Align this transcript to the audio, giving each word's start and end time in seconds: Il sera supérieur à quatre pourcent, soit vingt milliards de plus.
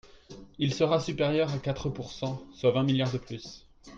Il 0.57 0.73
sera 0.73 0.99
supérieur 0.99 1.53
à 1.53 1.59
quatre 1.59 1.87
pourcent, 1.91 2.41
soit 2.55 2.71
vingt 2.71 2.81
milliards 2.81 3.13
de 3.13 3.19
plus. 3.19 3.67